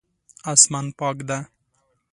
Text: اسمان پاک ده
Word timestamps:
اسمان 0.51 0.85
پاک 0.97 1.17
ده 1.27 1.37